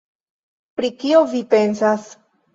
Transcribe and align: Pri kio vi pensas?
Pri 0.81 0.89
kio 1.03 1.21
vi 1.35 1.43
pensas? 1.53 2.11